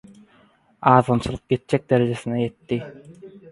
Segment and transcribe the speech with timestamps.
[0.91, 2.83] Azgynçylyk ýetjek derejesine ýetdi.